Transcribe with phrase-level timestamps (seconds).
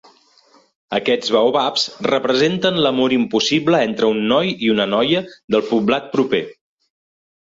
[0.97, 5.21] Aquests baobabs representen l'amor impossible entre un noi i una noia
[5.57, 6.41] del poblat proper.